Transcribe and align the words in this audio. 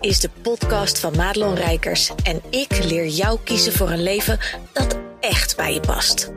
is 0.00 0.20
de 0.20 0.30
podcast 0.42 0.98
van 0.98 1.16
Madelon 1.16 1.54
Rijkers 1.54 2.12
en 2.22 2.42
ik 2.50 2.84
leer 2.84 3.06
jou 3.06 3.38
kiezen 3.44 3.72
voor 3.72 3.90
een 3.90 4.02
leven 4.02 4.38
dat 4.72 4.98
echt 5.20 5.56
bij 5.56 5.74
je 5.74 5.80
past. 5.80 6.32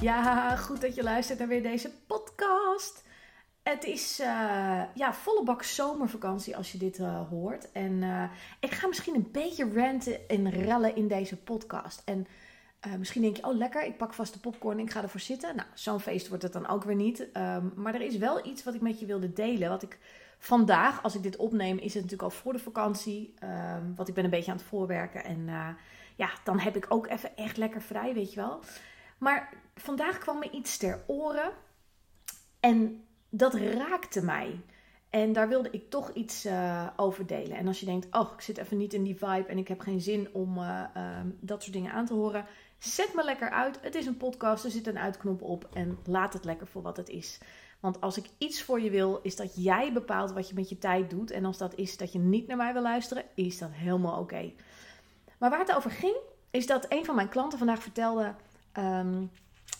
Ja, 0.00 0.56
goed 0.56 0.80
dat 0.80 0.94
je 0.94 1.02
luistert 1.02 1.38
naar 1.38 1.48
weer 1.48 1.62
deze 1.62 1.90
podcast. 2.06 3.02
Het 3.62 3.84
is 3.84 4.20
uh, 4.20 4.26
ja, 4.94 5.14
volle 5.14 5.44
bak 5.44 5.62
zomervakantie 5.62 6.56
als 6.56 6.72
je 6.72 6.78
dit 6.78 6.98
uh, 6.98 7.28
hoort. 7.28 7.72
En 7.72 7.92
uh, 7.92 8.24
ik 8.60 8.70
ga 8.70 8.86
misschien 8.86 9.14
een 9.14 9.28
beetje 9.32 9.72
ranten 9.74 10.28
en 10.28 10.50
rellen 10.50 10.96
in 10.96 11.08
deze 11.08 11.36
podcast. 11.36 12.02
En 12.04 12.26
misschien 12.98 13.22
denk 13.22 13.36
je, 13.36 13.46
oh 13.46 13.56
lekker, 13.56 13.84
ik 13.84 13.96
pak 13.96 14.14
vast 14.14 14.32
de 14.32 14.38
popcorn 14.38 14.78
en 14.78 14.84
ik 14.84 14.90
ga 14.90 15.02
ervoor 15.02 15.20
zitten. 15.20 15.56
Nou, 15.56 15.68
zo'n 15.74 16.00
feest 16.00 16.28
wordt 16.28 16.42
het 16.42 16.52
dan 16.52 16.68
ook 16.68 16.84
weer 16.84 16.94
niet. 16.94 17.20
Um, 17.20 17.72
maar 17.76 17.94
er 17.94 18.00
is 18.00 18.16
wel 18.16 18.46
iets 18.46 18.64
wat 18.64 18.74
ik 18.74 18.80
met 18.80 19.00
je 19.00 19.06
wilde 19.06 19.32
delen. 19.32 19.68
Wat 19.68 19.82
ik 19.82 19.98
vandaag, 20.38 21.02
als 21.02 21.14
ik 21.14 21.22
dit 21.22 21.36
opneem, 21.36 21.78
is 21.78 21.94
het 21.94 22.02
natuurlijk 22.02 22.22
al 22.22 22.40
voor 22.40 22.52
de 22.52 22.58
vakantie. 22.58 23.34
Um, 23.44 23.94
want 23.96 24.08
ik 24.08 24.14
ben 24.14 24.24
een 24.24 24.30
beetje 24.30 24.50
aan 24.50 24.56
het 24.56 24.66
voorwerken. 24.66 25.24
En 25.24 25.46
ja, 26.16 26.30
dan 26.44 26.58
heb 26.58 26.76
ik 26.76 26.86
ook 26.88 27.06
even 27.06 27.36
echt 27.36 27.56
lekker 27.56 27.82
vrij, 27.82 28.14
weet 28.14 28.32
je 28.32 28.40
wel. 28.40 28.60
Maar 29.18 29.52
vandaag 29.74 30.18
kwam 30.18 30.38
me 30.38 30.50
iets 30.50 30.76
ter 30.76 31.02
oren. 31.06 31.52
En 32.60 33.04
dat 33.34 33.54
raakte 33.54 34.24
mij. 34.24 34.60
En 35.10 35.32
daar 35.32 35.48
wilde 35.48 35.70
ik 35.70 35.90
toch 35.90 36.12
iets 36.12 36.46
uh, 36.46 36.86
over 36.96 37.26
delen. 37.26 37.56
En 37.56 37.66
als 37.66 37.80
je 37.80 37.86
denkt, 37.86 38.06
oh, 38.10 38.32
ik 38.34 38.40
zit 38.40 38.58
even 38.58 38.76
niet 38.76 38.92
in 38.92 39.02
die 39.02 39.16
vibe 39.16 39.46
en 39.46 39.58
ik 39.58 39.68
heb 39.68 39.80
geen 39.80 40.00
zin 40.00 40.28
om 40.32 40.58
uh, 40.58 40.84
uh, 40.96 41.18
dat 41.40 41.62
soort 41.62 41.74
dingen 41.74 41.92
aan 41.92 42.06
te 42.06 42.14
horen, 42.14 42.44
zet 42.78 43.14
me 43.14 43.24
lekker 43.24 43.50
uit. 43.50 43.78
Het 43.82 43.94
is 43.94 44.06
een 44.06 44.16
podcast, 44.16 44.64
er 44.64 44.70
zit 44.70 44.86
een 44.86 44.98
uitknop 44.98 45.42
op 45.42 45.68
en 45.72 45.98
laat 46.04 46.32
het 46.32 46.44
lekker 46.44 46.66
voor 46.66 46.82
wat 46.82 46.96
het 46.96 47.08
is. 47.08 47.38
Want 47.80 48.00
als 48.00 48.16
ik 48.16 48.26
iets 48.38 48.62
voor 48.62 48.80
je 48.80 48.90
wil, 48.90 49.20
is 49.22 49.36
dat 49.36 49.64
jij 49.64 49.92
bepaalt 49.92 50.32
wat 50.32 50.48
je 50.48 50.54
met 50.54 50.68
je 50.68 50.78
tijd 50.78 51.10
doet. 51.10 51.30
En 51.30 51.44
als 51.44 51.58
dat 51.58 51.74
is 51.74 51.96
dat 51.96 52.12
je 52.12 52.18
niet 52.18 52.46
naar 52.46 52.56
mij 52.56 52.72
wil 52.72 52.82
luisteren, 52.82 53.24
is 53.34 53.58
dat 53.58 53.70
helemaal 53.72 54.20
oké. 54.20 54.52
Maar 55.38 55.50
waar 55.50 55.58
het 55.58 55.74
over 55.74 55.90
ging, 55.90 56.16
is 56.50 56.66
dat 56.66 56.86
een 56.88 57.04
van 57.04 57.14
mijn 57.14 57.28
klanten 57.28 57.58
vandaag 57.58 57.82
vertelde 57.82 58.34
um, 58.78 59.30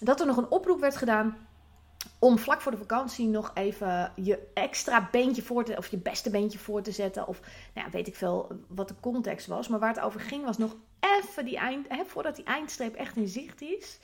dat 0.01 0.21
er 0.21 0.27
nog 0.27 0.37
een 0.37 0.51
oproep 0.51 0.81
werd 0.81 0.97
gedaan 0.97 1.37
om 2.23 2.39
vlak 2.39 2.61
voor 2.61 2.73
de 2.73 2.79
vakantie 2.79 3.27
nog 3.27 3.51
even 3.55 4.13
je 4.17 4.51
extra 4.55 5.09
beentje 5.11 5.43
voor 5.43 5.65
te, 5.65 5.77
of 5.77 5.87
je 5.87 5.99
beste 5.99 6.31
beentje 6.31 6.59
voor 6.59 6.83
te 6.83 6.91
zetten. 6.91 7.29
Of 7.29 7.41
nou 7.75 7.87
ja, 7.87 7.93
weet 7.93 8.07
ik 8.07 8.17
veel 8.17 8.51
wat 8.69 8.89
de 8.89 8.95
context 9.01 9.47
was. 9.47 9.69
Maar 9.69 9.79
waar 9.79 9.95
het 9.95 10.05
over 10.05 10.21
ging 10.21 10.45
was 10.45 10.59
nog 10.59 10.77
even 11.01 11.45
die 11.45 11.57
eind, 11.57 11.89
hè, 11.89 12.05
voordat 12.05 12.37
die 12.37 12.45
eindstreep 12.45 12.95
echt 12.95 13.17
in 13.17 13.29
zicht 13.29 13.61
is. 13.61 13.99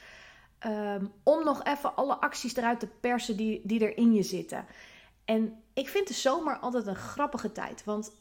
Um, 0.67 1.13
om 1.23 1.45
nog 1.45 1.65
even 1.65 1.97
alle 1.97 2.15
acties 2.21 2.57
eruit 2.57 2.81
te 2.81 2.89
persen 3.01 3.37
die, 3.37 3.61
die 3.65 3.81
er 3.81 3.97
in 3.97 4.13
je 4.13 4.23
zitten. 4.23 4.67
En 5.25 5.63
ik 5.75 5.89
vind 5.89 6.09
de 6.09 6.15
zomer 6.15 6.59
altijd 6.59 6.87
een 6.87 6.97
grappige 6.97 7.53
tijd. 7.53 7.85
Want 7.85 8.13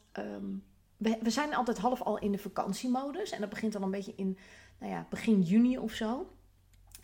we, 0.96 1.18
we 1.20 1.30
zijn 1.30 1.54
altijd 1.54 1.78
half 1.78 2.02
al 2.02 2.18
in 2.18 2.32
de 2.32 2.38
vakantiemodus. 2.38 3.30
En 3.30 3.40
dat 3.40 3.50
begint 3.50 3.72
dan 3.72 3.82
een 3.82 3.90
beetje 3.90 4.14
in 4.16 4.38
nou 4.78 4.92
ja, 4.92 5.06
begin 5.10 5.42
juni 5.42 5.78
of 5.78 5.92
zo. 5.92 6.30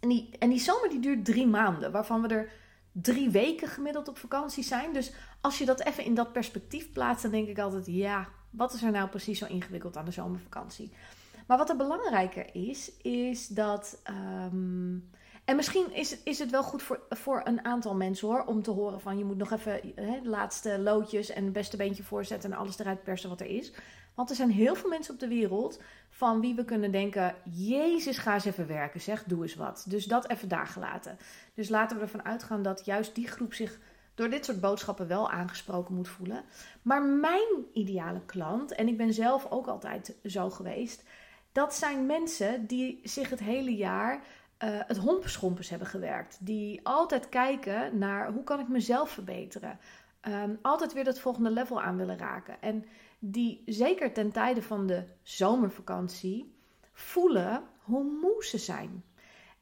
En 0.00 0.08
die, 0.08 0.30
en 0.38 0.48
die 0.48 0.60
zomer 0.60 0.88
die 0.88 1.00
duurt 1.00 1.24
drie 1.24 1.46
maanden. 1.46 1.92
Waarvan 1.92 2.22
we 2.22 2.28
er 2.28 2.62
drie 2.94 3.30
weken 3.30 3.68
gemiddeld 3.68 4.08
op 4.08 4.18
vakantie 4.18 4.64
zijn. 4.64 4.92
Dus 4.92 5.12
als 5.40 5.58
je 5.58 5.64
dat 5.64 5.84
even 5.84 6.04
in 6.04 6.14
dat 6.14 6.32
perspectief 6.32 6.92
plaatst, 6.92 7.22
dan 7.22 7.30
denk 7.30 7.48
ik 7.48 7.58
altijd: 7.58 7.86
ja, 7.86 8.28
wat 8.50 8.72
is 8.72 8.82
er 8.82 8.90
nou 8.90 9.08
precies 9.08 9.38
zo 9.38 9.46
ingewikkeld 9.46 9.96
aan 9.96 10.04
de 10.04 10.10
zomervakantie? 10.10 10.92
Maar 11.46 11.58
wat 11.58 11.68
er 11.68 11.76
belangrijker 11.76 12.54
is, 12.54 12.92
is 13.02 13.46
dat. 13.46 14.02
Um, 14.10 15.10
en 15.44 15.56
misschien 15.56 15.92
is, 15.92 16.22
is 16.22 16.38
het 16.38 16.50
wel 16.50 16.62
goed 16.62 16.82
voor, 16.82 17.00
voor 17.08 17.40
een 17.44 17.64
aantal 17.64 17.94
mensen 17.94 18.28
hoor, 18.28 18.44
om 18.44 18.62
te 18.62 18.70
horen 18.70 19.00
van 19.00 19.18
je 19.18 19.24
moet 19.24 19.36
nog 19.36 19.50
even 19.50 19.80
hè, 19.94 20.20
de 20.22 20.28
laatste 20.28 20.78
loodjes 20.78 21.30
en 21.30 21.44
het 21.44 21.52
beste 21.52 21.76
beentje 21.76 22.02
voorzetten 22.02 22.52
en 22.52 22.58
alles 22.58 22.78
eruit 22.78 23.02
persen 23.02 23.28
wat 23.28 23.40
er 23.40 23.46
is. 23.46 23.72
Want 24.14 24.30
er 24.30 24.36
zijn 24.36 24.50
heel 24.50 24.74
veel 24.74 24.88
mensen 24.88 25.14
op 25.14 25.20
de 25.20 25.28
wereld 25.28 25.80
van 26.10 26.40
wie 26.40 26.54
we 26.54 26.64
kunnen 26.64 26.90
denken: 26.90 27.34
Jezus, 27.50 28.18
ga 28.18 28.34
eens 28.34 28.44
even 28.44 28.66
werken, 28.66 29.00
zeg, 29.00 29.24
doe 29.24 29.42
eens 29.42 29.54
wat. 29.54 29.84
Dus 29.88 30.04
dat 30.04 30.28
even 30.28 30.48
daar 30.48 30.66
gelaten. 30.66 31.18
Dus 31.54 31.68
laten 31.68 31.96
we 31.96 32.02
ervan 32.02 32.24
uitgaan 32.24 32.62
dat 32.62 32.84
juist 32.84 33.14
die 33.14 33.28
groep 33.28 33.54
zich 33.54 33.78
door 34.14 34.30
dit 34.30 34.44
soort 34.44 34.60
boodschappen 34.60 35.08
wel 35.08 35.30
aangesproken 35.30 35.94
moet 35.94 36.08
voelen. 36.08 36.42
Maar 36.82 37.02
mijn 37.02 37.66
ideale 37.72 38.20
klant, 38.26 38.74
en 38.74 38.88
ik 38.88 38.96
ben 38.96 39.12
zelf 39.12 39.46
ook 39.50 39.66
altijd 39.66 40.16
zo 40.24 40.50
geweest, 40.50 41.04
dat 41.52 41.74
zijn 41.74 42.06
mensen 42.06 42.66
die 42.66 43.00
zich 43.02 43.30
het 43.30 43.40
hele 43.40 43.76
jaar 43.76 44.14
uh, 44.14 44.20
het 44.86 44.96
hompenschompers 44.96 45.68
hebben 45.68 45.88
gewerkt. 45.88 46.38
Die 46.40 46.80
altijd 46.82 47.28
kijken 47.28 47.98
naar 47.98 48.32
hoe 48.32 48.44
kan 48.44 48.60
ik 48.60 48.68
mezelf 48.68 49.10
verbeteren. 49.10 49.78
Um, 50.28 50.58
altijd 50.62 50.92
weer 50.92 51.04
dat 51.04 51.18
volgende 51.18 51.50
level 51.50 51.82
aan 51.82 51.96
willen 51.96 52.18
raken. 52.18 52.62
En 52.62 52.84
die 53.26 53.62
zeker 53.66 54.12
ten 54.12 54.32
tijde 54.32 54.62
van 54.62 54.86
de 54.86 55.04
zomervakantie 55.22 56.54
voelen 56.92 57.62
hoe 57.78 58.04
moe 58.20 58.44
ze 58.44 58.58
zijn. 58.58 59.04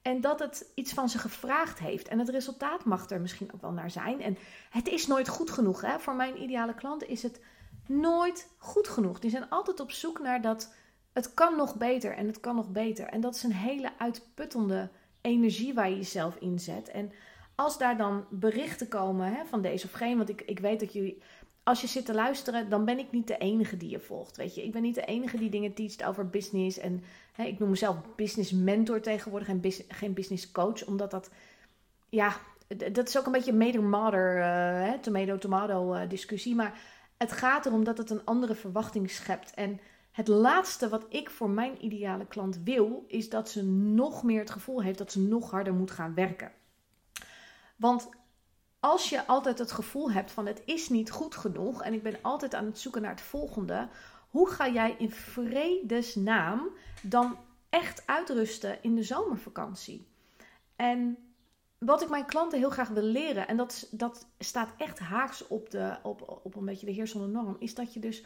En 0.02 0.20
dat 0.20 0.38
het 0.38 0.70
iets 0.74 0.92
van 0.92 1.08
ze 1.08 1.18
gevraagd 1.18 1.78
heeft. 1.78 2.08
En 2.08 2.18
het 2.18 2.28
resultaat 2.28 2.84
mag 2.84 3.10
er 3.10 3.20
misschien 3.20 3.52
ook 3.54 3.60
wel 3.60 3.72
naar 3.72 3.90
zijn. 3.90 4.20
En 4.20 4.38
het 4.70 4.88
is 4.88 5.06
nooit 5.06 5.28
goed 5.28 5.50
genoeg. 5.50 5.80
Hè? 5.80 5.98
Voor 5.98 6.14
mijn 6.14 6.42
ideale 6.42 6.74
klanten 6.74 7.08
is 7.08 7.22
het 7.22 7.40
nooit 7.86 8.48
goed 8.58 8.88
genoeg. 8.88 9.18
Die 9.18 9.30
zijn 9.30 9.48
altijd 9.48 9.80
op 9.80 9.90
zoek 9.90 10.20
naar 10.20 10.42
dat 10.42 10.74
het 11.12 11.34
kan 11.34 11.56
nog 11.56 11.76
beter 11.76 12.16
en 12.16 12.26
het 12.26 12.40
kan 12.40 12.54
nog 12.54 12.68
beter. 12.68 13.06
En 13.06 13.20
dat 13.20 13.34
is 13.34 13.42
een 13.42 13.52
hele 13.52 13.92
uitputtende 13.98 14.90
energie 15.20 15.74
waar 15.74 15.90
je 15.90 15.96
jezelf 15.96 16.36
inzet. 16.36 16.88
En 16.88 17.12
als 17.54 17.78
daar 17.78 17.96
dan 17.96 18.26
berichten 18.30 18.88
komen 18.88 19.34
hè, 19.34 19.44
van 19.44 19.62
deze 19.62 19.86
of 19.86 19.92
geen, 19.92 20.16
want 20.16 20.28
ik, 20.28 20.40
ik 20.40 20.58
weet 20.58 20.80
dat 20.80 20.92
jullie 20.92 21.22
als 21.64 21.80
je 21.80 21.86
zit 21.86 22.04
te 22.04 22.14
luisteren, 22.14 22.68
dan 22.68 22.84
ben 22.84 22.98
ik 22.98 23.12
niet 23.12 23.26
de 23.26 23.38
enige 23.38 23.76
die 23.76 23.90
je 23.90 24.00
volgt. 24.00 24.36
Weet 24.36 24.54
je, 24.54 24.64
ik 24.64 24.72
ben 24.72 24.82
niet 24.82 24.94
de 24.94 25.04
enige 25.04 25.38
die 25.38 25.50
dingen 25.50 25.74
teacht 25.74 26.04
over 26.04 26.28
business. 26.28 26.78
En 26.78 27.02
hè, 27.32 27.44
ik 27.44 27.58
noem 27.58 27.70
mezelf 27.70 27.96
business 28.16 28.52
mentor 28.52 29.00
tegenwoordig 29.00 29.48
en 29.48 29.62
geen 29.88 30.14
business 30.14 30.52
coach, 30.52 30.84
omdat 30.84 31.10
dat, 31.10 31.30
ja, 32.08 32.36
dat 32.92 33.08
is 33.08 33.18
ook 33.18 33.26
een 33.26 33.32
beetje 33.32 33.52
made 33.52 33.80
mother, 33.80 34.38
uh, 34.38 34.92
tomato 34.92 35.38
tomato 35.38 35.94
uh, 35.94 36.08
discussie. 36.08 36.54
Maar 36.54 36.78
het 37.16 37.32
gaat 37.32 37.66
erom 37.66 37.84
dat 37.84 37.98
het 37.98 38.10
een 38.10 38.24
andere 38.24 38.54
verwachting 38.54 39.10
schept. 39.10 39.54
En 39.54 39.80
het 40.12 40.28
laatste 40.28 40.88
wat 40.88 41.06
ik 41.08 41.30
voor 41.30 41.50
mijn 41.50 41.84
ideale 41.84 42.26
klant 42.26 42.60
wil, 42.64 43.04
is 43.08 43.28
dat 43.28 43.50
ze 43.50 43.64
nog 43.64 44.22
meer 44.22 44.40
het 44.40 44.50
gevoel 44.50 44.82
heeft 44.82 44.98
dat 44.98 45.12
ze 45.12 45.20
nog 45.20 45.50
harder 45.50 45.74
moet 45.74 45.90
gaan 45.90 46.14
werken. 46.14 46.52
Want 47.76 48.08
als 48.82 49.08
je 49.08 49.26
altijd 49.26 49.58
het 49.58 49.72
gevoel 49.72 50.10
hebt 50.10 50.30
van 50.30 50.46
het 50.46 50.62
is 50.64 50.88
niet 50.88 51.10
goed 51.10 51.34
genoeg 51.34 51.82
en 51.82 51.92
ik 51.92 52.02
ben 52.02 52.18
altijd 52.22 52.54
aan 52.54 52.64
het 52.64 52.78
zoeken 52.78 53.02
naar 53.02 53.10
het 53.10 53.20
volgende, 53.20 53.88
hoe 54.30 54.48
ga 54.48 54.68
jij 54.68 54.94
in 54.98 55.10
vredesnaam 55.10 56.68
dan 57.02 57.36
echt 57.68 58.06
uitrusten 58.06 58.82
in 58.82 58.94
de 58.94 59.02
zomervakantie? 59.02 60.06
En 60.76 61.18
wat 61.78 62.02
ik 62.02 62.08
mijn 62.08 62.26
klanten 62.26 62.58
heel 62.58 62.70
graag 62.70 62.88
wil 62.88 63.02
leren, 63.02 63.48
en 63.48 63.56
dat, 63.56 63.88
dat 63.90 64.26
staat 64.38 64.72
echt 64.76 64.98
haaks 64.98 65.46
op, 65.46 65.70
de, 65.70 65.96
op, 66.02 66.40
op 66.42 66.56
een 66.56 66.64
beetje 66.64 66.86
de 66.86 66.92
heersende 66.92 67.26
norm, 67.26 67.56
is 67.58 67.74
dat 67.74 67.94
je 67.94 68.00
dus 68.00 68.24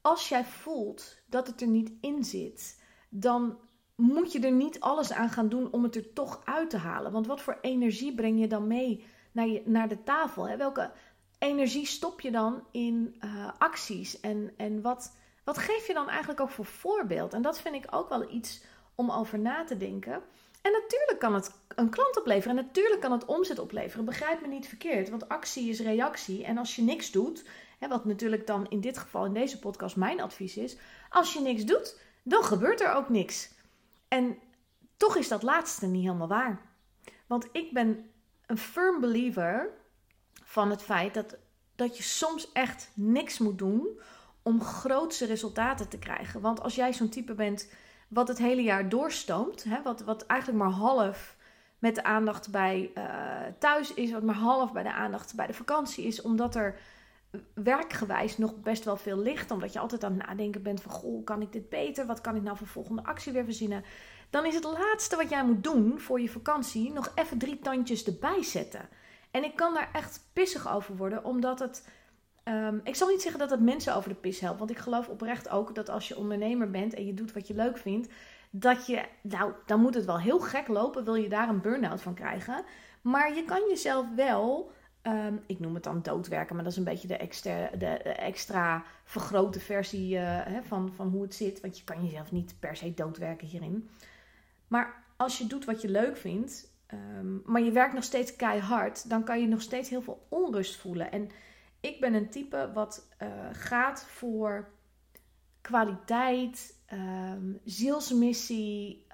als 0.00 0.28
jij 0.28 0.44
voelt 0.44 1.16
dat 1.26 1.46
het 1.46 1.60
er 1.60 1.68
niet 1.68 1.92
in 2.00 2.24
zit, 2.24 2.82
dan 3.08 3.58
moet 3.94 4.32
je 4.32 4.40
er 4.40 4.52
niet 4.52 4.80
alles 4.80 5.12
aan 5.12 5.30
gaan 5.30 5.48
doen 5.48 5.72
om 5.72 5.82
het 5.82 5.96
er 5.96 6.12
toch 6.12 6.42
uit 6.44 6.70
te 6.70 6.76
halen. 6.76 7.12
Want 7.12 7.26
wat 7.26 7.40
voor 7.40 7.58
energie 7.60 8.14
breng 8.14 8.40
je 8.40 8.46
dan 8.46 8.66
mee 8.66 9.04
naar, 9.32 9.48
naar 9.64 9.88
de 9.88 10.02
tafel? 10.02 10.48
Hè? 10.48 10.56
Welke 10.56 10.90
energie 11.38 11.86
stop 11.86 12.20
je 12.20 12.30
dan 12.30 12.64
in 12.70 13.20
uh, 13.24 13.50
acties? 13.58 14.20
En, 14.20 14.52
en 14.56 14.82
wat, 14.82 15.16
wat 15.44 15.58
geef 15.58 15.86
je 15.86 15.94
dan 15.94 16.08
eigenlijk 16.08 16.40
ook 16.40 16.50
voor 16.50 16.64
voorbeeld? 16.64 17.34
En 17.34 17.42
dat 17.42 17.60
vind 17.60 17.74
ik 17.74 17.86
ook 17.90 18.08
wel 18.08 18.30
iets 18.30 18.62
om 18.94 19.10
over 19.10 19.38
na 19.38 19.64
te 19.64 19.76
denken. 19.76 20.22
En 20.62 20.72
natuurlijk 20.72 21.18
kan 21.18 21.34
het 21.34 21.52
een 21.68 21.90
klant 21.90 22.18
opleveren. 22.18 22.58
En 22.58 22.64
natuurlijk 22.64 23.00
kan 23.00 23.12
het 23.12 23.24
omzet 23.24 23.58
opleveren. 23.58 24.04
Begrijp 24.04 24.40
me 24.40 24.48
niet 24.48 24.68
verkeerd. 24.68 25.10
Want 25.10 25.28
actie 25.28 25.68
is 25.68 25.80
reactie. 25.80 26.44
En 26.44 26.58
als 26.58 26.76
je 26.76 26.82
niks 26.82 27.10
doet. 27.10 27.44
Hè, 27.78 27.88
wat 27.88 28.04
natuurlijk 28.04 28.46
dan 28.46 28.66
in 28.68 28.80
dit 28.80 28.98
geval 28.98 29.24
in 29.24 29.32
deze 29.32 29.58
podcast 29.58 29.96
mijn 29.96 30.20
advies 30.20 30.56
is. 30.56 30.76
Als 31.10 31.32
je 31.32 31.40
niks 31.40 31.64
doet, 31.64 32.00
dan 32.22 32.44
gebeurt 32.44 32.80
er 32.80 32.92
ook 32.92 33.08
niks. 33.08 33.50
En 34.08 34.38
toch 34.96 35.16
is 35.16 35.28
dat 35.28 35.42
laatste 35.42 35.86
niet 35.86 36.02
helemaal 36.02 36.28
waar. 36.28 36.60
Want 37.26 37.48
ik 37.52 37.72
ben 37.72 38.10
een 38.50 38.58
firm 38.58 39.00
believer 39.00 39.70
van 40.44 40.70
het 40.70 40.82
feit 40.82 41.14
dat, 41.14 41.36
dat 41.76 41.96
je 41.96 42.02
soms 42.02 42.52
echt 42.52 42.90
niks 42.94 43.38
moet 43.38 43.58
doen 43.58 44.00
om 44.42 44.62
grootse 44.62 45.26
resultaten 45.26 45.88
te 45.88 45.98
krijgen. 45.98 46.40
Want 46.40 46.62
als 46.62 46.74
jij 46.74 46.92
zo'n 46.92 47.08
type 47.08 47.34
bent 47.34 47.72
wat 48.08 48.28
het 48.28 48.38
hele 48.38 48.62
jaar 48.62 48.88
doorstoomt, 48.88 49.64
hè, 49.64 49.82
wat, 49.82 50.00
wat 50.00 50.26
eigenlijk 50.26 50.62
maar 50.62 50.70
half 50.70 51.36
met 51.78 51.94
de 51.94 52.02
aandacht 52.02 52.50
bij 52.50 52.90
uh, 52.94 53.04
thuis 53.58 53.94
is, 53.94 54.10
wat 54.10 54.22
maar 54.22 54.34
half 54.34 54.72
bij 54.72 54.82
de 54.82 54.92
aandacht 54.92 55.34
bij 55.34 55.46
de 55.46 55.52
vakantie 55.52 56.04
is, 56.04 56.22
omdat 56.22 56.54
er 56.54 56.78
werkgewijs 57.54 58.38
nog 58.38 58.60
best 58.60 58.84
wel 58.84 58.96
veel 58.96 59.18
ligt, 59.18 59.50
omdat 59.50 59.72
je 59.72 59.78
altijd 59.78 60.04
aan 60.04 60.12
het 60.12 60.26
nadenken 60.26 60.62
bent 60.62 60.82
van, 60.82 60.92
goh, 60.92 61.24
kan 61.24 61.42
ik 61.42 61.52
dit 61.52 61.68
beter? 61.68 62.06
Wat 62.06 62.20
kan 62.20 62.36
ik 62.36 62.42
nou 62.42 62.56
voor 62.56 62.66
volgende 62.66 63.04
actie 63.04 63.32
weer 63.32 63.44
verzinnen? 63.44 63.84
Dan 64.30 64.46
is 64.46 64.54
het 64.54 64.64
laatste 64.64 65.16
wat 65.16 65.28
jij 65.28 65.44
moet 65.44 65.64
doen 65.64 66.00
voor 66.00 66.20
je 66.20 66.28
vakantie 66.28 66.92
nog 66.92 67.12
even 67.14 67.38
drie 67.38 67.58
tandjes 67.58 68.04
erbij 68.04 68.42
zetten. 68.42 68.88
En 69.30 69.44
ik 69.44 69.56
kan 69.56 69.74
daar 69.74 69.90
echt 69.92 70.28
pissig 70.32 70.74
over 70.74 70.96
worden, 70.96 71.24
omdat 71.24 71.58
het. 71.58 71.88
Ehm, 72.44 72.78
ik 72.84 72.96
zal 72.96 73.08
niet 73.08 73.22
zeggen 73.22 73.40
dat 73.40 73.50
het 73.50 73.60
mensen 73.60 73.94
over 73.94 74.08
de 74.08 74.14
pis 74.14 74.40
helpt, 74.40 74.58
want 74.58 74.70
ik 74.70 74.78
geloof 74.78 75.08
oprecht 75.08 75.48
ook 75.48 75.74
dat 75.74 75.88
als 75.88 76.08
je 76.08 76.16
ondernemer 76.16 76.70
bent 76.70 76.94
en 76.94 77.06
je 77.06 77.14
doet 77.14 77.32
wat 77.32 77.46
je 77.46 77.54
leuk 77.54 77.78
vindt, 77.78 78.08
dat 78.50 78.86
je, 78.86 79.04
nou, 79.22 79.52
dan 79.66 79.80
moet 79.80 79.94
het 79.94 80.04
wel 80.04 80.20
heel 80.20 80.40
gek 80.40 80.68
lopen, 80.68 81.04
wil 81.04 81.14
je 81.14 81.28
daar 81.28 81.48
een 81.48 81.60
burn-out 81.60 82.00
van 82.00 82.14
krijgen. 82.14 82.64
Maar 83.02 83.34
je 83.34 83.44
kan 83.44 83.60
jezelf 83.68 84.06
wel 84.14 84.72
Ehm, 85.02 85.34
ik 85.46 85.58
noem 85.58 85.74
het 85.74 85.84
dan 85.84 86.02
doodwerken, 86.02 86.54
maar 86.54 86.64
dat 86.64 86.72
is 86.72 86.78
een 86.78 86.84
beetje 86.84 87.08
de 87.08 87.16
extra, 87.16 87.70
de, 87.78 87.86
extra 88.02 88.84
vergrote 89.04 89.60
versie 89.60 90.16
hè, 90.16 90.62
van, 90.62 90.92
van 90.94 91.08
hoe 91.08 91.22
het 91.22 91.34
zit. 91.34 91.60
Want 91.60 91.78
je 91.78 91.84
kan 91.84 92.04
jezelf 92.04 92.32
niet 92.32 92.54
per 92.58 92.76
se 92.76 92.94
doodwerken 92.94 93.46
hierin. 93.46 93.90
Maar 94.68 95.04
als 95.16 95.38
je 95.38 95.46
doet 95.46 95.64
wat 95.64 95.82
je 95.82 95.88
leuk 95.88 96.16
vindt, 96.16 96.72
ehm, 96.86 97.36
maar 97.44 97.62
je 97.62 97.72
werkt 97.72 97.94
nog 97.94 98.04
steeds 98.04 98.36
keihard, 98.36 99.08
dan 99.08 99.24
kan 99.24 99.40
je 99.40 99.46
nog 99.46 99.62
steeds 99.62 99.88
heel 99.88 100.02
veel 100.02 100.26
onrust 100.28 100.76
voelen. 100.76 101.12
En 101.12 101.30
ik 101.80 102.00
ben 102.00 102.14
een 102.14 102.30
type 102.30 102.70
wat 102.74 103.08
uh, 103.22 103.28
gaat 103.52 104.04
voor 104.04 104.68
kwaliteit, 105.60 106.78
um, 106.92 107.60
zielsmissie 107.64 109.06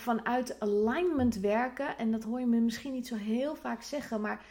vanuit 0.00 0.60
alignment 0.60 1.36
werken. 1.36 1.98
En 1.98 2.10
dat 2.10 2.22
hoor 2.22 2.40
je 2.40 2.46
me 2.46 2.60
misschien 2.60 2.92
niet 2.92 3.06
zo 3.06 3.16
heel 3.16 3.54
vaak 3.54 3.82
zeggen, 3.82 4.20
maar 4.20 4.44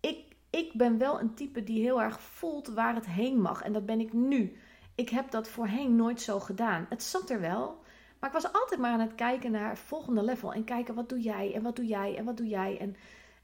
ik, 0.00 0.36
ik 0.50 0.72
ben 0.72 0.98
wel 0.98 1.20
een 1.20 1.34
type 1.34 1.64
die 1.64 1.82
heel 1.82 2.02
erg 2.02 2.20
voelt 2.20 2.68
waar 2.68 2.94
het 2.94 3.06
heen 3.06 3.40
mag. 3.40 3.62
En 3.62 3.72
dat 3.72 3.86
ben 3.86 4.00
ik 4.00 4.12
nu. 4.12 4.56
Ik 4.94 5.08
heb 5.08 5.30
dat 5.30 5.48
voorheen 5.48 5.96
nooit 5.96 6.20
zo 6.20 6.40
gedaan. 6.40 6.86
Het 6.88 7.02
zat 7.02 7.30
er 7.30 7.40
wel, 7.40 7.80
maar 8.18 8.28
ik 8.28 8.42
was 8.42 8.52
altijd 8.52 8.80
maar 8.80 8.92
aan 8.92 9.00
het 9.00 9.14
kijken 9.14 9.50
naar 9.50 9.68
het 9.68 9.78
volgende 9.78 10.22
level. 10.22 10.52
En 10.52 10.64
kijken 10.64 10.94
wat 10.94 11.08
doe 11.08 11.20
jij 11.20 11.54
en 11.54 11.62
wat 11.62 11.76
doe 11.76 11.86
jij 11.86 12.16
en 12.16 12.24
wat 12.24 12.36
doe 12.36 12.48
jij. 12.48 12.78
En, 12.78 12.96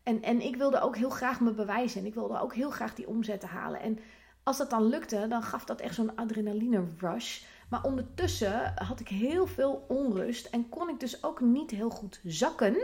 en, 0.02 0.22
en 0.22 0.40
ik 0.40 0.56
wilde 0.56 0.80
ook 0.80 0.96
heel 0.96 1.10
graag 1.10 1.40
me 1.40 1.52
bewijzen. 1.52 2.00
En 2.00 2.06
ik 2.06 2.14
wilde 2.14 2.40
ook 2.40 2.54
heel 2.54 2.70
graag 2.70 2.94
die 2.94 3.08
omzetten 3.08 3.48
halen. 3.48 3.80
En 3.80 3.98
als 4.42 4.58
dat 4.58 4.70
dan 4.70 4.88
lukte, 4.88 5.26
dan 5.28 5.42
gaf 5.42 5.64
dat 5.64 5.80
echt 5.80 5.94
zo'n 5.94 6.16
adrenaline 6.16 6.84
rush. 6.98 7.42
Maar 7.68 7.82
ondertussen 7.82 8.72
had 8.74 9.00
ik 9.00 9.08
heel 9.08 9.46
veel 9.46 9.84
onrust 9.88 10.46
en 10.46 10.68
kon 10.68 10.88
ik 10.88 11.00
dus 11.00 11.24
ook 11.24 11.40
niet 11.40 11.70
heel 11.70 11.90
goed 11.90 12.20
zakken 12.24 12.76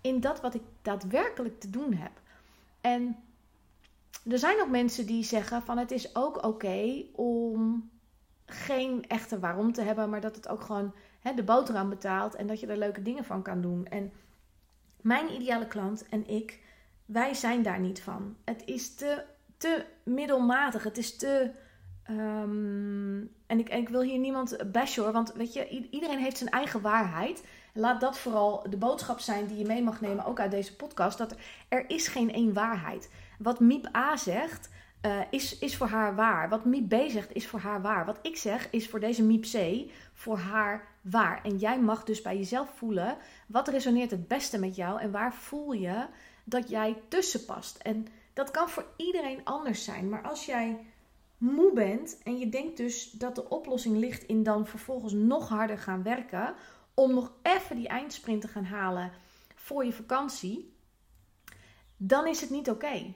in 0.00 0.20
dat 0.20 0.40
wat 0.40 0.54
ik 0.54 0.62
daadwerkelijk 0.82 1.60
te 1.60 1.70
doen 1.70 1.92
heb. 1.92 2.12
En 2.80 3.16
er 4.30 4.38
zijn 4.38 4.60
ook 4.60 4.68
mensen 4.68 5.06
die 5.06 5.24
zeggen 5.24 5.62
van 5.62 5.78
het 5.78 5.90
is 5.90 6.16
ook 6.16 6.44
oké 6.44 7.04
om 7.12 7.90
geen 8.46 9.04
echte 9.08 9.38
waarom 9.38 9.72
te 9.72 9.82
hebben, 9.82 10.10
maar 10.10 10.20
dat 10.20 10.36
het 10.36 10.48
ook 10.48 10.60
gewoon 10.60 10.94
hè, 11.20 11.34
de 11.34 11.42
boterham 11.42 11.88
betaalt 11.88 12.34
en 12.34 12.46
dat 12.46 12.60
je 12.60 12.66
er 12.66 12.78
leuke 12.78 13.02
dingen 13.02 13.24
van 13.24 13.42
kan 13.42 13.60
doen. 13.60 13.86
En 13.86 14.12
mijn 15.00 15.32
ideale 15.32 15.66
klant 15.66 16.08
en 16.08 16.28
ik, 16.28 16.60
wij 17.06 17.34
zijn 17.34 17.62
daar 17.62 17.80
niet 17.80 18.02
van. 18.02 18.36
Het 18.44 18.62
is 18.64 18.94
te, 18.94 19.24
te 19.56 19.84
middelmatig, 20.02 20.84
het 20.84 20.98
is 20.98 21.16
te 21.16 21.50
Ehm, 22.10 23.20
en, 23.46 23.58
ik, 23.58 23.68
ik 23.68 23.88
wil 23.88 24.02
hier 24.02 24.18
niemand 24.18 24.72
bashen 24.72 25.02
hoor, 25.02 25.12
want 25.12 25.32
weet 25.32 25.52
je, 25.52 25.88
iedereen 25.90 26.18
heeft 26.18 26.38
zijn 26.38 26.50
eigen 26.50 26.80
waarheid. 26.80 27.44
Laat 27.74 28.00
dat 28.00 28.18
vooral 28.18 28.66
de 28.70 28.76
boodschap 28.76 29.20
zijn 29.20 29.46
die 29.46 29.58
je 29.58 29.66
mee 29.66 29.82
mag 29.82 30.00
nemen, 30.00 30.24
ook 30.24 30.40
uit 30.40 30.50
deze 30.50 30.76
podcast. 30.76 31.18
Dat 31.18 31.34
er, 31.68 31.90
is 31.90 32.08
geen 32.08 32.32
één 32.32 32.52
waarheid. 32.52 33.10
Wat 33.38 33.60
Miep 33.60 33.96
A 33.96 34.16
zegt, 34.16 34.70
uh, 35.06 35.20
is, 35.30 35.58
is 35.58 35.76
voor 35.76 35.86
haar 35.86 36.14
waar. 36.14 36.48
Wat 36.48 36.64
Miep 36.64 36.88
B 36.88 37.10
zegt, 37.10 37.34
is 37.34 37.46
voor 37.46 37.60
haar 37.60 37.82
waar. 37.82 38.04
Wat 38.04 38.18
ik 38.22 38.36
zeg, 38.36 38.70
is 38.70 38.88
voor 38.88 39.00
deze 39.00 39.22
Miep 39.22 39.42
C 39.42 39.90
voor 40.12 40.38
haar 40.38 40.88
waar. 41.00 41.40
En 41.44 41.56
jij 41.56 41.80
mag 41.80 42.04
dus 42.04 42.22
bij 42.22 42.36
jezelf 42.36 42.70
voelen, 42.76 43.16
wat 43.46 43.68
resoneert 43.68 44.10
het 44.10 44.28
beste 44.28 44.58
met 44.58 44.76
jou 44.76 45.00
en 45.00 45.10
waar 45.10 45.34
voel 45.34 45.72
je 45.72 46.06
dat 46.44 46.68
jij 46.68 46.96
tussen 47.08 47.44
past. 47.44 47.76
En 47.76 48.06
dat 48.32 48.50
kan 48.50 48.68
voor 48.68 48.86
iedereen 48.96 49.40
anders 49.44 49.84
zijn. 49.84 50.08
Maar 50.08 50.22
als 50.22 50.46
jij 50.46 50.78
moe 51.40 51.72
bent 51.72 52.18
en 52.22 52.38
je 52.38 52.48
denkt 52.48 52.76
dus 52.76 53.10
dat 53.10 53.34
de 53.34 53.48
oplossing 53.48 53.96
ligt 53.96 54.22
in 54.22 54.42
dan 54.42 54.66
vervolgens 54.66 55.12
nog 55.12 55.48
harder 55.48 55.78
gaan 55.78 56.02
werken 56.02 56.54
om 56.94 57.14
nog 57.14 57.32
even 57.42 57.76
die 57.76 57.88
eindsprint 57.88 58.40
te 58.40 58.48
gaan 58.48 58.64
halen 58.64 59.12
voor 59.54 59.84
je 59.84 59.92
vakantie, 59.92 60.74
dan 61.96 62.26
is 62.26 62.40
het 62.40 62.50
niet 62.50 62.70
oké. 62.70 63.14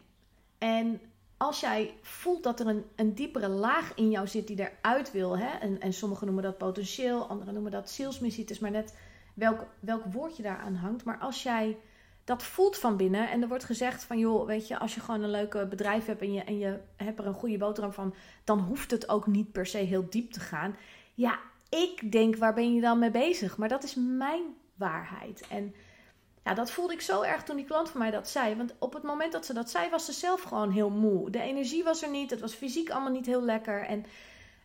En 0.58 1.00
als 1.36 1.60
jij 1.60 1.94
voelt 2.02 2.42
dat 2.42 2.60
er 2.60 2.66
een, 2.66 2.84
een 2.96 3.14
diepere 3.14 3.48
laag 3.48 3.94
in 3.94 4.10
jou 4.10 4.26
zit 4.26 4.46
die 4.46 4.60
eruit 4.60 5.12
wil, 5.12 5.38
hè, 5.38 5.58
en, 5.58 5.80
en 5.80 5.92
sommigen 5.92 6.26
noemen 6.26 6.44
dat 6.44 6.58
potentieel, 6.58 7.26
anderen 7.26 7.54
noemen 7.54 7.72
dat 7.72 7.90
zielsmissie, 7.90 8.42
het 8.42 8.50
is 8.50 8.58
maar 8.58 8.70
net 8.70 8.96
welk, 9.34 9.66
welk 9.80 10.04
woord 10.04 10.36
je 10.36 10.42
daaraan 10.42 10.74
hangt. 10.74 11.04
Maar 11.04 11.18
als 11.18 11.42
jij 11.42 11.76
dat 12.24 12.42
voelt 12.42 12.78
van 12.78 12.96
binnen. 12.96 13.30
En 13.30 13.42
er 13.42 13.48
wordt 13.48 13.64
gezegd 13.64 14.04
van, 14.04 14.18
joh, 14.18 14.46
weet 14.46 14.68
je, 14.68 14.78
als 14.78 14.94
je 14.94 15.00
gewoon 15.00 15.22
een 15.22 15.30
leuke 15.30 15.66
bedrijf 15.66 16.06
hebt 16.06 16.20
en 16.20 16.32
je, 16.32 16.44
en 16.44 16.58
je 16.58 16.80
hebt 16.96 17.18
er 17.18 17.26
een 17.26 17.34
goede 17.34 17.58
boterham 17.58 17.92
van, 17.92 18.14
dan 18.44 18.58
hoeft 18.58 18.90
het 18.90 19.08
ook 19.08 19.26
niet 19.26 19.52
per 19.52 19.66
se 19.66 19.78
heel 19.78 20.06
diep 20.10 20.32
te 20.32 20.40
gaan. 20.40 20.76
Ja, 21.14 21.38
ik 21.68 22.12
denk, 22.12 22.36
waar 22.36 22.54
ben 22.54 22.74
je 22.74 22.80
dan 22.80 22.98
mee 22.98 23.10
bezig? 23.10 23.56
Maar 23.56 23.68
dat 23.68 23.84
is 23.84 23.94
mijn 23.94 24.42
waarheid. 24.74 25.46
En 25.48 25.74
ja, 26.44 26.54
dat 26.54 26.70
voelde 26.70 26.92
ik 26.92 27.00
zo 27.00 27.22
erg 27.22 27.42
toen 27.42 27.56
die 27.56 27.64
klant 27.64 27.90
van 27.90 28.00
mij 28.00 28.10
dat 28.10 28.28
zei. 28.28 28.56
Want 28.56 28.74
op 28.78 28.92
het 28.92 29.02
moment 29.02 29.32
dat 29.32 29.46
ze 29.46 29.52
dat 29.52 29.70
zei, 29.70 29.90
was 29.90 30.04
ze 30.04 30.12
zelf 30.12 30.42
gewoon 30.42 30.70
heel 30.70 30.90
moe. 30.90 31.30
De 31.30 31.40
energie 31.40 31.84
was 31.84 32.02
er 32.02 32.10
niet, 32.10 32.30
het 32.30 32.40
was 32.40 32.54
fysiek 32.54 32.90
allemaal 32.90 33.12
niet 33.12 33.26
heel 33.26 33.42
lekker. 33.42 33.82
En 33.82 34.04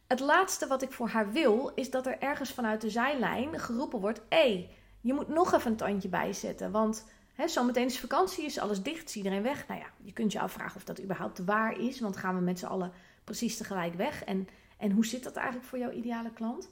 het 0.07 0.19
laatste 0.19 0.67
wat 0.67 0.81
ik 0.81 0.91
voor 0.91 1.07
haar 1.07 1.31
wil, 1.31 1.71
is 1.75 1.89
dat 1.89 2.05
er 2.05 2.19
ergens 2.19 2.51
vanuit 2.51 2.81
de 2.81 2.89
zijlijn 2.89 3.59
geroepen 3.59 3.99
wordt: 3.99 4.21
hé, 4.29 4.37
hey, 4.37 4.69
je 5.01 5.13
moet 5.13 5.27
nog 5.27 5.53
even 5.53 5.71
een 5.71 5.77
tandje 5.77 6.09
bijzetten. 6.09 6.71
Want 6.71 7.05
Zometeen 7.47 7.85
is 7.85 7.99
vakantie, 7.99 8.45
is 8.45 8.59
alles 8.59 8.81
dicht, 8.81 9.09
is 9.09 9.15
iedereen 9.15 9.43
weg. 9.43 9.67
Nou 9.67 9.79
ja, 9.79 9.87
je 9.97 10.13
kunt 10.13 10.31
je 10.31 10.39
afvragen 10.39 10.75
of 10.75 10.83
dat 10.83 11.01
überhaupt 11.01 11.45
waar 11.45 11.79
is. 11.79 11.99
Want 11.99 12.17
gaan 12.17 12.35
we 12.35 12.41
met 12.41 12.59
z'n 12.59 12.65
allen 12.65 12.91
precies 13.23 13.57
tegelijk 13.57 13.93
weg? 13.93 14.23
En, 14.23 14.47
en 14.77 14.91
hoe 14.91 15.05
zit 15.05 15.23
dat 15.23 15.35
eigenlijk 15.35 15.67
voor 15.67 15.77
jouw 15.77 15.91
ideale 15.91 16.33
klant? 16.33 16.69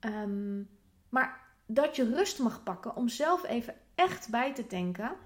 Ehm, 0.00 0.62
maar 1.08 1.40
dat 1.66 1.96
je 1.96 2.14
rust 2.14 2.38
mag 2.38 2.62
pakken 2.62 2.96
om 2.96 3.08
zelf 3.08 3.44
even 3.44 3.74
echt 3.94 4.30
bij 4.30 4.54
te 4.54 4.66
denken, 4.66 5.16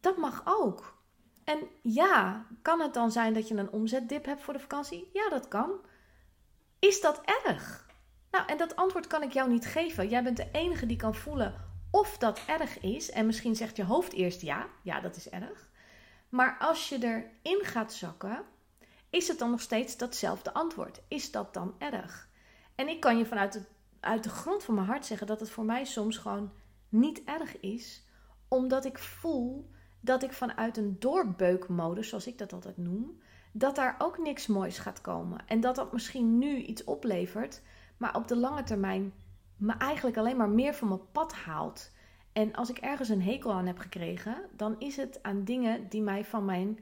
dat 0.00 0.16
mag 0.16 0.42
ook. 0.44 0.94
En 1.44 1.58
ja, 1.82 2.46
kan 2.62 2.80
het 2.80 2.94
dan 2.94 3.10
zijn 3.10 3.34
dat 3.34 3.48
je 3.48 3.54
een 3.54 3.72
omzetdip 3.72 4.24
hebt 4.24 4.42
voor 4.42 4.52
de 4.52 4.60
vakantie? 4.60 5.10
Ja, 5.12 5.28
dat 5.28 5.48
kan. 5.48 5.70
Is 6.78 7.00
dat 7.00 7.22
erg? 7.44 7.86
Nou, 8.30 8.46
en 8.46 8.56
dat 8.56 8.76
antwoord 8.76 9.06
kan 9.06 9.22
ik 9.22 9.32
jou 9.32 9.50
niet 9.50 9.66
geven. 9.66 10.08
Jij 10.08 10.22
bent 10.22 10.36
de 10.36 10.48
enige 10.52 10.86
die 10.86 10.96
kan 10.96 11.14
voelen 11.14 11.65
of 11.96 12.18
dat 12.18 12.40
erg 12.46 12.80
is. 12.80 13.10
En 13.10 13.26
misschien 13.26 13.56
zegt 13.56 13.76
je 13.76 13.84
hoofd 13.84 14.12
eerst 14.12 14.40
ja, 14.40 14.66
ja, 14.82 15.00
dat 15.00 15.16
is 15.16 15.28
erg. 15.28 15.68
Maar 16.28 16.56
als 16.58 16.88
je 16.88 17.04
erin 17.04 17.64
gaat 17.64 17.92
zakken, 17.92 18.44
is 19.10 19.28
het 19.28 19.38
dan 19.38 19.50
nog 19.50 19.60
steeds 19.60 19.96
datzelfde 19.96 20.52
antwoord? 20.52 21.00
Is 21.08 21.30
dat 21.30 21.54
dan 21.54 21.74
erg? 21.78 22.28
En 22.74 22.88
ik 22.88 23.00
kan 23.00 23.18
je 23.18 23.26
vanuit 23.26 23.52
de, 23.52 23.62
uit 24.00 24.22
de 24.22 24.28
grond 24.28 24.64
van 24.64 24.74
mijn 24.74 24.86
hart 24.86 25.06
zeggen 25.06 25.26
dat 25.26 25.40
het 25.40 25.50
voor 25.50 25.64
mij 25.64 25.84
soms 25.84 26.16
gewoon 26.16 26.52
niet 26.88 27.24
erg 27.24 27.60
is, 27.60 28.04
omdat 28.48 28.84
ik 28.84 28.98
voel 28.98 29.70
dat 30.00 30.22
ik 30.22 30.32
vanuit 30.32 30.76
een 30.76 30.96
doorbeukmodus, 30.98 32.08
zoals 32.08 32.26
ik 32.26 32.38
dat 32.38 32.52
altijd 32.52 32.76
noem, 32.76 33.20
dat 33.52 33.74
daar 33.76 33.94
ook 33.98 34.18
niks 34.18 34.46
moois 34.46 34.78
gaat 34.78 35.00
komen. 35.00 35.46
En 35.46 35.60
dat 35.60 35.74
dat 35.74 35.92
misschien 35.92 36.38
nu 36.38 36.56
iets 36.56 36.84
oplevert, 36.84 37.62
maar 37.96 38.16
op 38.16 38.28
de 38.28 38.36
lange 38.36 38.62
termijn 38.62 39.12
me 39.56 39.72
eigenlijk 39.72 40.16
alleen 40.16 40.36
maar 40.36 40.48
meer 40.48 40.74
van 40.74 40.88
mijn 40.88 41.10
pad 41.12 41.32
haalt. 41.32 41.90
En 42.32 42.54
als 42.54 42.70
ik 42.70 42.78
ergens 42.78 43.08
een 43.08 43.22
hekel 43.22 43.52
aan 43.52 43.66
heb 43.66 43.78
gekregen, 43.78 44.36
dan 44.56 44.76
is 44.78 44.96
het 44.96 45.22
aan 45.22 45.44
dingen 45.44 45.88
die 45.88 46.02
mij 46.02 46.24
van 46.24 46.44
mijn 46.44 46.78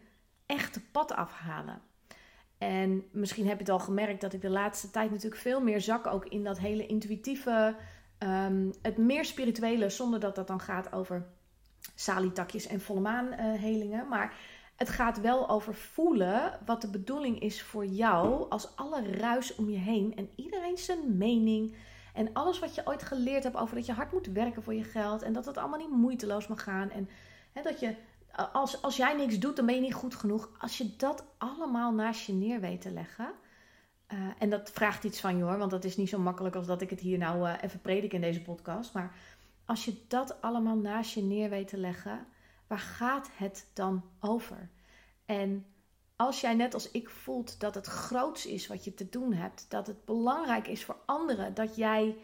echte 0.46 0.80
pad 0.90 1.12
afhalen. 1.12 1.80
En 2.58 3.04
misschien 3.12 3.46
heb 3.46 3.54
je 3.54 3.62
het 3.64 3.72
al 3.72 3.78
gemerkt 3.78 4.20
dat 4.20 4.32
ik 4.32 4.40
de 4.40 4.50
laatste 4.50 4.90
tijd 4.90 5.10
natuurlijk 5.10 5.40
veel 5.40 5.60
meer 5.60 5.80
zak 5.80 6.06
ook 6.06 6.26
in 6.26 6.44
dat 6.44 6.58
hele 6.58 6.86
intuïtieve, 6.86 7.76
um, 8.18 8.72
het 8.82 8.96
meer 8.96 9.24
spirituele, 9.24 9.88
zonder 9.88 10.20
dat 10.20 10.34
dat 10.34 10.46
dan 10.46 10.60
gaat 10.60 10.92
over 10.92 11.26
salietakjes 11.94 12.66
en 12.66 12.80
volle 12.80 13.00
maanhelingen. 13.00 14.08
maar 14.08 14.36
het 14.76 14.88
gaat 14.88 15.20
wel 15.20 15.48
over 15.48 15.74
voelen 15.74 16.58
wat 16.64 16.80
de 16.80 16.90
bedoeling 16.90 17.40
is 17.40 17.62
voor 17.62 17.86
jou 17.86 18.50
als 18.50 18.76
alle 18.76 19.10
ruis 19.10 19.54
om 19.54 19.70
je 19.70 19.78
heen 19.78 20.16
en 20.16 20.30
iedereen 20.36 20.78
zijn 20.78 21.16
mening 21.16 21.76
en 22.14 22.32
alles 22.32 22.58
wat 22.58 22.74
je 22.74 22.86
ooit 22.86 23.02
geleerd 23.02 23.42
hebt 23.42 23.56
over 23.56 23.74
dat 23.74 23.86
je 23.86 23.92
hard 23.92 24.12
moet 24.12 24.26
werken 24.26 24.62
voor 24.62 24.74
je 24.74 24.84
geld. 24.84 25.22
En 25.22 25.32
dat 25.32 25.46
het 25.46 25.56
allemaal 25.56 25.78
niet 25.78 25.90
moeiteloos 25.90 26.46
mag 26.46 26.62
gaan. 26.62 26.90
En 26.90 27.08
hè, 27.52 27.62
dat 27.62 27.80
je, 27.80 27.94
als, 28.52 28.82
als 28.82 28.96
jij 28.96 29.14
niks 29.16 29.38
doet, 29.38 29.56
dan 29.56 29.66
ben 29.66 29.74
je 29.74 29.80
niet 29.80 29.94
goed 29.94 30.14
genoeg. 30.14 30.50
Als 30.58 30.78
je 30.78 30.96
dat 30.96 31.24
allemaal 31.38 31.92
naast 31.92 32.26
je 32.26 32.32
neer 32.32 32.60
weet 32.60 32.80
te 32.80 32.90
leggen. 32.90 33.32
Uh, 34.12 34.18
en 34.38 34.50
dat 34.50 34.70
vraagt 34.70 35.04
iets 35.04 35.20
van 35.20 35.36
je 35.36 35.42
hoor, 35.42 35.58
want 35.58 35.70
dat 35.70 35.84
is 35.84 35.96
niet 35.96 36.08
zo 36.08 36.18
makkelijk 36.18 36.54
als 36.54 36.66
dat 36.66 36.80
ik 36.80 36.90
het 36.90 37.00
hier 37.00 37.18
nou 37.18 37.48
uh, 37.48 37.54
even 37.60 37.80
predik 37.80 38.12
in 38.12 38.20
deze 38.20 38.42
podcast. 38.42 38.92
Maar 38.92 39.14
als 39.64 39.84
je 39.84 40.04
dat 40.08 40.40
allemaal 40.42 40.76
naast 40.76 41.14
je 41.14 41.22
neer 41.22 41.50
weet 41.50 41.68
te 41.68 41.78
leggen, 41.78 42.26
waar 42.66 42.78
gaat 42.78 43.30
het 43.36 43.66
dan 43.72 44.04
over? 44.20 44.68
En 45.24 45.66
als 46.16 46.40
jij 46.40 46.54
net 46.54 46.74
als 46.74 46.90
ik 46.90 47.10
voelt 47.10 47.60
dat 47.60 47.74
het 47.74 47.86
groots 47.86 48.46
is 48.46 48.66
wat 48.66 48.84
je 48.84 48.94
te 48.94 49.08
doen 49.08 49.32
hebt, 49.32 49.66
dat 49.68 49.86
het 49.86 50.04
belangrijk 50.04 50.68
is 50.68 50.84
voor 50.84 50.96
anderen, 51.06 51.54
dat 51.54 51.76
jij 51.76 52.16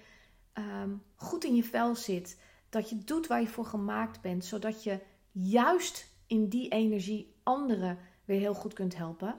ehm, 0.52 0.90
goed 1.14 1.44
in 1.44 1.54
je 1.54 1.64
vel 1.64 1.94
zit, 1.94 2.40
dat 2.68 2.88
je 2.88 2.99
doet 2.99 3.26
waar 3.26 3.40
je 3.40 3.47
voor 3.47 3.66
gemaakt 3.66 4.20
bent, 4.20 4.44
zodat 4.44 4.82
je 4.82 5.00
juist 5.32 6.09
in 6.26 6.49
die 6.49 6.68
energie 6.68 7.35
anderen 7.42 7.99
weer 8.25 8.38
heel 8.38 8.54
goed 8.54 8.73
kunt 8.73 8.97
helpen, 8.97 9.38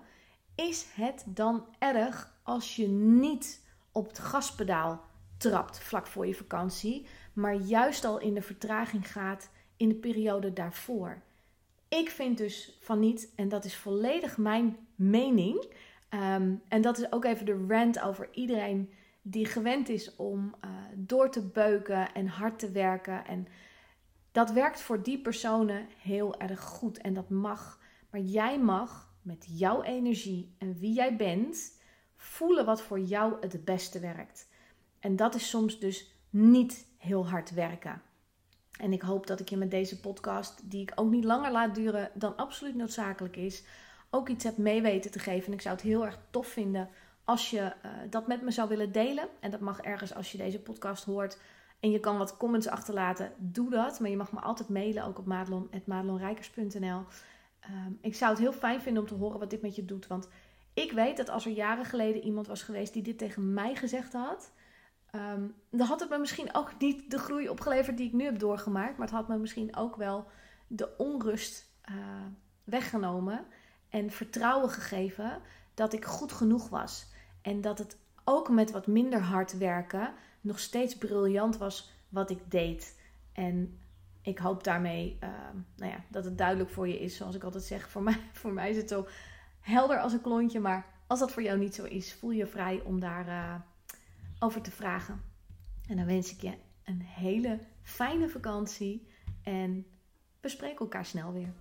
is 0.56 0.86
het 0.94 1.24
dan 1.28 1.66
erg 1.80 2.40
als 2.44 2.76
je 2.76 2.88
niet 2.88 3.66
op 3.92 4.08
het 4.08 4.20
gaspedaal 4.20 5.02
trapt 5.38 5.80
vlak 5.80 6.08
voor 6.08 6.28
je 6.28 6.36
vakantie, 6.36 7.08
maar 7.34 7.56
juist 7.56 8.06
al 8.06 8.20
in 8.20 8.34
de 8.34 8.42
vertraging 8.42 9.12
gaat 9.12 9.50
in 9.78 9.90
de 9.90 9.96
periode 9.96 10.54
daarvoor? 10.54 11.22
Ik 12.00 12.10
vind 12.10 12.38
dus 12.38 12.78
van 12.80 13.00
niet, 13.00 13.34
en 13.36 13.50
dat 13.50 13.66
is 13.66 13.76
volledig 13.76 14.38
mijn 14.38 14.78
mening. 14.96 15.66
Ehm, 16.10 16.56
en 16.68 16.82
dat 16.82 16.98
is 16.98 17.12
ook 17.12 17.26
even 17.26 17.46
de 17.46 17.66
rant 17.68 18.00
over 18.00 18.30
iedereen 18.34 18.94
die 19.22 19.46
gewend 19.46 19.90
is 19.90 20.16
om 20.16 20.56
uh, 20.66 20.72
door 20.96 21.32
te 21.32 21.48
beuken 21.48 22.14
en 22.14 22.28
hard 22.28 22.60
te 22.60 22.72
werken. 22.72 23.26
En 23.26 23.48
dat 24.32 24.52
werkt 24.52 24.82
voor 24.82 25.04
die 25.04 25.22
personen 25.22 25.88
heel 25.98 26.40
erg 26.40 26.62
goed 26.62 26.98
en 26.98 27.14
dat 27.14 27.30
mag. 27.30 27.80
Maar 28.10 28.22
jij 28.22 28.60
mag 28.60 29.14
met 29.22 29.46
jouw 29.48 29.82
energie 29.82 30.56
en 30.58 30.80
wie 30.80 30.94
jij 30.94 31.16
bent 31.16 31.82
voelen 32.16 32.66
wat 32.66 32.82
voor 32.82 33.00
jou 33.00 33.36
het 33.40 33.66
beste 33.66 34.00
werkt. 34.00 34.50
En 35.00 35.16
dat 35.16 35.36
is 35.36 35.50
soms 35.50 35.80
dus 35.80 36.14
niet 36.30 36.88
heel 36.98 37.30
hard 37.30 37.54
werken. 37.54 38.02
En 38.82 38.94
ik 38.94 39.02
hoop 39.02 39.28
dat 39.28 39.40
ik 39.40 39.50
je 39.50 39.58
met 39.58 39.72
deze 39.72 40.00
podcast, 40.00 40.62
die 40.64 40.82
ik 40.82 40.92
ook 40.96 41.12
niet 41.12 41.24
langer 41.24 41.52
laat 41.52 41.76
duren 41.76 42.12
dan 42.14 42.36
absoluut 42.36 42.76
noodzakelijk 42.76 43.36
is, 43.36 43.64
ook 44.10 44.30
iets 44.30 44.44
heb 44.44 44.58
mee 44.58 44.82
weten 44.82 45.12
te 45.12 45.20
geven. 45.20 45.48
En 45.48 45.54
ik 45.54 45.62
zou 45.62 45.76
het 45.76 45.84
heel 45.84 46.06
erg 46.06 46.20
tof 46.30 46.48
vinden 46.48 46.90
als 47.24 47.50
je 47.50 47.60
uh, 47.60 47.92
dat 48.10 48.28
met 48.28 48.42
me 48.42 48.52
zou 48.52 48.70
willen 48.70 48.92
delen. 48.92 49.28
En 49.40 49.52
dat 49.52 49.60
mag 49.60 49.82
ergens 49.82 50.14
als 50.14 50.32
je 50.32 50.38
deze 50.38 50.60
podcast 50.60 51.04
hoort. 51.04 51.38
En 51.80 51.92
je 51.92 52.00
kan 52.00 52.18
wat 52.18 52.38
comments 52.38 52.68
achterlaten, 52.68 53.32
doe 53.38 53.70
dat. 53.70 54.00
Maar 54.00 54.10
je 54.10 54.18
mag 54.18 54.32
me 54.32 54.40
altijd 54.40 54.70
mailen, 54.70 55.06
ook 55.06 55.18
op 55.18 55.26
madelon.madelonrijkers.nl. 55.26 57.04
Ehm, 57.60 57.92
ik 58.02 58.16
zou 58.16 58.32
het 58.32 58.40
heel 58.40 58.54
fijn 58.54 58.82
vinden 58.82 59.04
om 59.04 59.10
te 59.10 59.16
horen 59.16 59.40
wat 59.40 59.50
dit 59.50 59.62
met 59.62 59.76
je 59.76 59.86
doet. 59.86 60.08
Want 60.08 60.28
ik 60.74 60.92
weet 60.92 61.18
dat 61.18 61.30
als 61.30 61.46
er 61.46 61.52
jaren 61.52 61.86
geleden 61.86 62.24
iemand 62.24 62.48
was 62.48 62.64
geweest 62.64 62.94
die 62.94 63.04
dit 63.04 63.18
tegen 63.18 63.54
mij 63.54 63.76
gezegd 63.76 64.14
had 64.14 64.52
Um, 65.16 65.56
dan 65.70 65.88
had 65.88 66.00
het 66.00 66.10
me 66.10 66.18
misschien 66.18 66.54
ook 66.54 66.80
niet 66.80 67.12
de 67.12 67.18
groei 67.18 67.50
opgeleverd 67.50 67.98
die 67.98 68.08
ik 68.08 68.14
nu 68.14 68.24
heb 68.24 68.40
doorgemaakt. 68.40 68.98
Maar 68.98 69.08
het 69.08 69.16
had 69.16 69.28
me 69.28 69.38
misschien 69.38 69.76
ook 69.76 69.96
wel 69.96 70.28
de 70.68 70.98
onrust 70.98 71.72
uh, 71.90 71.96
weggenomen. 72.64 73.46
En 73.90 74.12
vertrouwen 74.12 74.70
gegeven 74.70 75.42
dat 75.74 75.94
ik 75.94 76.06
goed 76.06 76.32
genoeg 76.32 76.70
was. 76.70 77.08
En 77.42 77.62
dat 77.62 77.78
het 77.78 77.98
ook 78.24 78.50
met 78.50 78.72
wat 78.72 78.88
minder 78.88 79.22
hard 79.22 79.58
werken 79.58 80.14
nog 80.42 80.60
steeds 80.60 80.98
briljant 80.98 81.58
was 81.58 81.92
wat 82.10 82.30
ik 82.30 82.52
deed. 82.52 83.00
En 83.34 83.80
ik 84.22 84.40
hoop 84.40 84.64
daarmee 84.64 85.18
uh, 85.24 85.30
nou 85.76 85.92
ja, 85.92 86.04
dat 86.10 86.26
het 86.26 86.38
duidelijk 86.38 86.70
voor 86.70 86.88
je 86.88 87.00
is. 87.00 87.16
Zoals 87.16 87.36
ik 87.36 87.44
altijd 87.44 87.64
zeg, 87.64 87.90
voor 87.90 88.04
mij, 88.04 88.20
voor 88.42 88.54
mij 88.54 88.70
is 88.70 88.78
het 88.78 88.90
zo 88.90 89.08
helder 89.60 90.00
als 90.00 90.14
een 90.14 90.22
klontje. 90.22 90.60
Maar 90.60 90.86
als 91.08 91.20
dat 91.20 91.32
voor 91.32 91.44
jou 91.44 91.60
niet 91.60 91.76
zo 91.76 91.84
is, 91.84 92.14
voel 92.14 92.32
je 92.32 92.48
vrij 92.48 92.82
om 92.86 93.00
daar... 93.00 93.28
Uh, 93.28 93.56
over 94.44 94.62
te 94.62 94.72
vragen. 94.72 95.22
En 95.88 95.98
dan 95.98 96.06
wens 96.06 96.32
ik 96.32 96.42
je 96.42 96.54
een 96.84 97.02
hele 97.02 97.60
fijne 97.84 98.30
vakantie 98.30 99.08
en 99.44 99.86
bespreek 100.40 100.80
elkaar 100.80 101.06
snel 101.06 101.34
weer. 101.34 101.54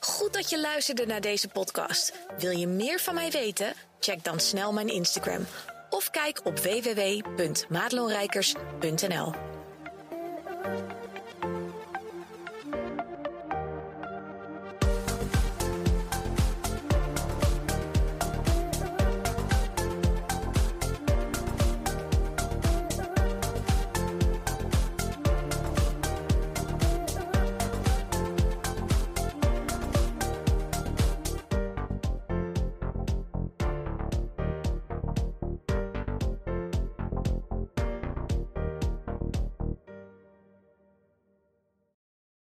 Goed 0.00 0.32
dat 0.32 0.50
je 0.50 0.60
luisterde 0.60 1.06
naar 1.06 1.20
deze 1.20 1.48
podcast. 1.48 2.18
Wil 2.38 2.50
je 2.50 2.66
meer 2.66 3.00
van 3.00 3.14
mij 3.14 3.30
weten? 3.30 3.72
Check 4.00 4.24
dan 4.24 4.40
snel 4.40 4.72
mijn 4.72 4.88
Instagram 4.88 5.44
of 5.90 6.10
kijk 6.10 6.40
op 6.44 6.58
www.madelonrijkers.nl. 6.58 9.51